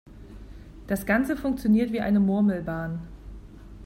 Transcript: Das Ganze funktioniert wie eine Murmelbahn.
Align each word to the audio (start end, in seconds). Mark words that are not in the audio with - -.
Das 0.87 1.05
Ganze 1.05 1.37
funktioniert 1.37 1.91
wie 1.91 2.01
eine 2.01 2.19
Murmelbahn. 2.19 3.07